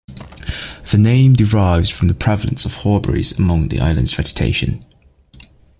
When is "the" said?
0.89-0.97, 2.07-2.15, 3.69-3.79